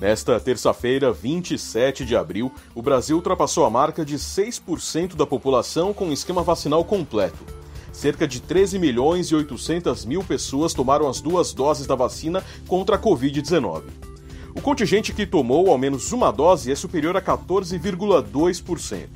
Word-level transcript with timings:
Nesta 0.00 0.40
terça-feira, 0.40 1.12
27 1.12 2.06
de 2.06 2.16
abril, 2.16 2.50
o 2.74 2.80
Brasil 2.80 3.16
ultrapassou 3.16 3.66
a 3.66 3.70
marca 3.70 4.02
de 4.02 4.16
6% 4.16 5.14
da 5.14 5.26
população 5.26 5.92
com 5.92 6.10
esquema 6.10 6.42
vacinal 6.42 6.82
completo. 6.82 7.44
Cerca 7.92 8.26
de 8.26 8.40
13 8.40 8.78
milhões 8.78 9.26
e 9.26 9.34
800 9.34 10.06
mil 10.06 10.24
pessoas 10.24 10.72
tomaram 10.72 11.06
as 11.06 11.20
duas 11.20 11.52
doses 11.52 11.86
da 11.86 11.94
vacina 11.94 12.42
contra 12.66 12.96
a 12.96 12.98
Covid-19. 12.98 13.82
O 14.54 14.62
contingente 14.62 15.12
que 15.12 15.26
tomou 15.26 15.70
ao 15.70 15.76
menos 15.76 16.10
uma 16.12 16.30
dose 16.30 16.72
é 16.72 16.74
superior 16.74 17.14
a 17.14 17.20
14,2%. 17.20 19.06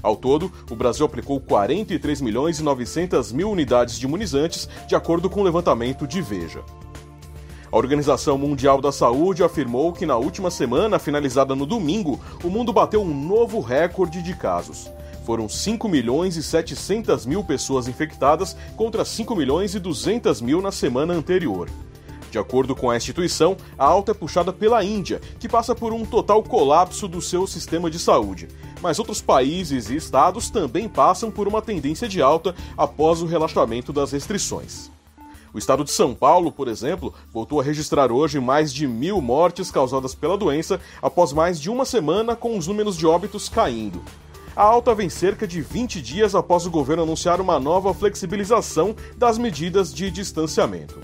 Ao 0.00 0.14
todo, 0.14 0.52
o 0.70 0.76
Brasil 0.76 1.04
aplicou 1.04 1.40
43 1.40 2.20
milhões 2.20 2.60
e 2.60 2.62
900 2.62 3.32
mil 3.32 3.50
unidades 3.50 3.98
de 3.98 4.06
imunizantes, 4.06 4.68
de 4.86 4.94
acordo 4.94 5.28
com 5.28 5.40
o 5.40 5.44
levantamento 5.44 6.06
de 6.06 6.22
Veja. 6.22 6.62
A 7.70 7.76
Organização 7.76 8.38
Mundial 8.38 8.80
da 8.80 8.90
Saúde 8.90 9.44
afirmou 9.44 9.92
que 9.92 10.06
na 10.06 10.16
última 10.16 10.50
semana, 10.50 10.98
finalizada 10.98 11.54
no 11.54 11.66
domingo, 11.66 12.18
o 12.42 12.48
mundo 12.48 12.72
bateu 12.72 13.02
um 13.02 13.14
novo 13.14 13.60
recorde 13.60 14.22
de 14.22 14.34
casos. 14.34 14.90
Foram 15.26 15.46
5 15.46 15.86
milhões 15.86 16.36
e 16.38 16.42
700 16.42 17.26
mil 17.26 17.44
pessoas 17.44 17.86
infectadas 17.86 18.56
contra 18.74 19.04
5 19.04 19.36
milhões 19.36 19.74
e 19.74 19.78
200 19.78 20.40
mil 20.40 20.62
na 20.62 20.72
semana 20.72 21.12
anterior. 21.12 21.68
De 22.30 22.38
acordo 22.38 22.74
com 22.74 22.88
a 22.88 22.96
instituição, 22.96 23.54
a 23.78 23.84
alta 23.84 24.12
é 24.12 24.14
puxada 24.14 24.50
pela 24.50 24.82
Índia, 24.82 25.20
que 25.38 25.48
passa 25.48 25.74
por 25.74 25.92
um 25.92 26.06
total 26.06 26.42
colapso 26.42 27.06
do 27.06 27.20
seu 27.20 27.46
sistema 27.46 27.90
de 27.90 27.98
saúde. 27.98 28.48
Mas 28.80 28.98
outros 28.98 29.20
países 29.20 29.90
e 29.90 29.96
estados 29.96 30.48
também 30.48 30.88
passam 30.88 31.30
por 31.30 31.46
uma 31.46 31.60
tendência 31.60 32.08
de 32.08 32.22
alta 32.22 32.54
após 32.76 33.20
o 33.20 33.26
relaxamento 33.26 33.92
das 33.92 34.12
restrições. 34.12 34.90
O 35.52 35.58
estado 35.58 35.84
de 35.84 35.90
São 35.90 36.14
Paulo, 36.14 36.52
por 36.52 36.68
exemplo, 36.68 37.14
voltou 37.32 37.60
a 37.60 37.64
registrar 37.64 38.12
hoje 38.12 38.38
mais 38.38 38.72
de 38.72 38.86
mil 38.86 39.20
mortes 39.20 39.70
causadas 39.70 40.14
pela 40.14 40.36
doença 40.36 40.80
após 41.00 41.32
mais 41.32 41.60
de 41.60 41.70
uma 41.70 41.84
semana 41.84 42.36
com 42.36 42.56
os 42.56 42.66
números 42.66 42.96
de 42.96 43.06
óbitos 43.06 43.48
caindo. 43.48 44.02
A 44.54 44.62
alta 44.62 44.94
vem 44.94 45.08
cerca 45.08 45.46
de 45.46 45.60
20 45.60 46.02
dias 46.02 46.34
após 46.34 46.66
o 46.66 46.70
governo 46.70 47.04
anunciar 47.04 47.40
uma 47.40 47.60
nova 47.60 47.94
flexibilização 47.94 48.94
das 49.16 49.38
medidas 49.38 49.94
de 49.94 50.10
distanciamento. 50.10 50.98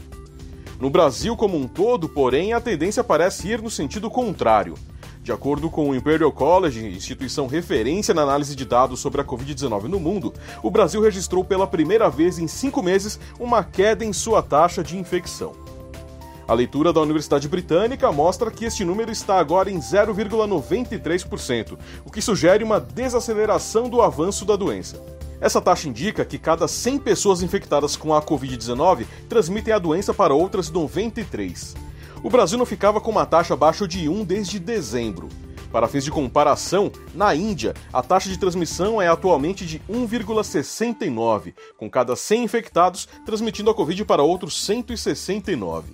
No 0.80 0.90
Brasil 0.90 1.36
como 1.36 1.56
um 1.56 1.68
todo, 1.68 2.08
porém, 2.08 2.52
a 2.52 2.60
tendência 2.60 3.04
parece 3.04 3.48
ir 3.48 3.62
no 3.62 3.70
sentido 3.70 4.10
contrário. 4.10 4.74
De 5.24 5.32
acordo 5.32 5.68
com 5.70 5.88
o 5.88 5.94
Imperial 5.94 6.30
College, 6.30 6.86
instituição 6.86 7.46
referência 7.46 8.12
na 8.12 8.20
análise 8.20 8.54
de 8.54 8.66
dados 8.66 9.00
sobre 9.00 9.22
a 9.22 9.24
Covid-19 9.24 9.84
no 9.84 9.98
mundo, 9.98 10.34
o 10.62 10.70
Brasil 10.70 11.00
registrou 11.00 11.42
pela 11.42 11.66
primeira 11.66 12.10
vez 12.10 12.38
em 12.38 12.46
cinco 12.46 12.82
meses 12.82 13.18
uma 13.40 13.64
queda 13.64 14.04
em 14.04 14.12
sua 14.12 14.42
taxa 14.42 14.84
de 14.84 14.98
infecção. 14.98 15.52
A 16.46 16.52
leitura 16.52 16.92
da 16.92 17.00
Universidade 17.00 17.48
Britânica 17.48 18.12
mostra 18.12 18.50
que 18.50 18.66
este 18.66 18.84
número 18.84 19.10
está 19.10 19.38
agora 19.38 19.70
em 19.70 19.78
0,93%, 19.78 21.78
o 22.04 22.10
que 22.10 22.20
sugere 22.20 22.62
uma 22.62 22.78
desaceleração 22.78 23.88
do 23.88 24.02
avanço 24.02 24.44
da 24.44 24.56
doença. 24.56 25.02
Essa 25.40 25.58
taxa 25.58 25.88
indica 25.88 26.22
que 26.22 26.38
cada 26.38 26.68
100 26.68 26.98
pessoas 26.98 27.42
infectadas 27.42 27.96
com 27.96 28.12
a 28.12 28.20
Covid-19 28.20 29.06
transmitem 29.26 29.72
a 29.72 29.78
doença 29.78 30.12
para 30.12 30.34
outras 30.34 30.70
93. 30.70 31.93
O 32.24 32.30
Brasil 32.30 32.56
não 32.56 32.64
ficava 32.64 33.02
com 33.02 33.10
uma 33.10 33.26
taxa 33.26 33.52
abaixo 33.52 33.86
de 33.86 34.08
1 34.08 34.24
desde 34.24 34.58
dezembro. 34.58 35.28
Para 35.70 35.86
fins 35.86 36.04
de 36.04 36.10
comparação, 36.10 36.90
na 37.14 37.34
Índia, 37.34 37.74
a 37.92 38.02
taxa 38.02 38.30
de 38.30 38.38
transmissão 38.38 39.00
é 39.00 39.06
atualmente 39.06 39.66
de 39.66 39.78
1,69, 39.80 41.52
com 41.76 41.90
cada 41.90 42.16
100 42.16 42.44
infectados 42.44 43.06
transmitindo 43.26 43.68
a 43.68 43.74
Covid 43.74 44.06
para 44.06 44.22
outros 44.22 44.58
169. 44.64 45.92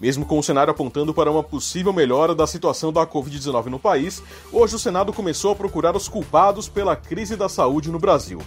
Mesmo 0.00 0.26
com 0.26 0.40
o 0.40 0.42
cenário 0.42 0.72
apontando 0.72 1.14
para 1.14 1.30
uma 1.30 1.44
possível 1.44 1.92
melhora 1.92 2.34
da 2.34 2.46
situação 2.46 2.92
da 2.92 3.06
Covid-19 3.06 3.66
no 3.66 3.78
país, 3.78 4.20
hoje 4.52 4.74
o 4.74 4.78
Senado 4.78 5.12
começou 5.12 5.52
a 5.52 5.56
procurar 5.56 5.94
os 5.94 6.08
culpados 6.08 6.68
pela 6.68 6.96
crise 6.96 7.36
da 7.36 7.48
saúde 7.48 7.92
no 7.92 8.00
Brasil. 8.00 8.40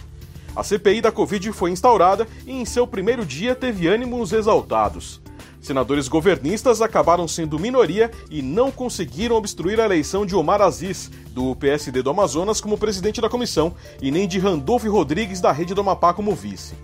A 0.54 0.62
CPI 0.62 1.00
da 1.00 1.10
Covid 1.10 1.52
foi 1.52 1.70
instaurada 1.70 2.28
e, 2.46 2.52
em 2.52 2.66
seu 2.66 2.86
primeiro 2.86 3.24
dia, 3.24 3.54
teve 3.54 3.88
ânimos 3.88 4.34
exaltados. 4.34 5.22
Senadores 5.62 6.08
governistas 6.08 6.82
acabaram 6.82 7.28
sendo 7.28 7.56
minoria 7.56 8.10
e 8.28 8.42
não 8.42 8.72
conseguiram 8.72 9.36
obstruir 9.36 9.80
a 9.80 9.84
eleição 9.84 10.26
de 10.26 10.34
Omar 10.34 10.60
Aziz, 10.60 11.08
do 11.28 11.54
PSD 11.54 12.02
do 12.02 12.10
Amazonas, 12.10 12.60
como 12.60 12.76
presidente 12.76 13.20
da 13.20 13.28
comissão, 13.28 13.72
e 14.02 14.10
nem 14.10 14.26
de 14.26 14.40
Randolfo 14.40 14.90
Rodrigues, 14.90 15.40
da 15.40 15.52
Rede 15.52 15.72
do 15.72 15.80
Amapá, 15.80 16.12
como 16.12 16.34
vice. 16.34 16.74